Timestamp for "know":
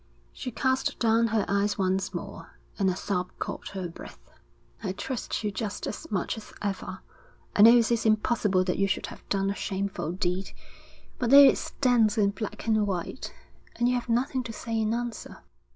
7.61-7.77